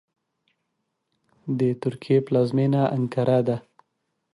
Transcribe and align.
د 1.57 1.59
ترکیې 1.81 2.17
پلازمېنه 2.27 2.81
انکارا 2.95 3.39
ده. 3.47 3.57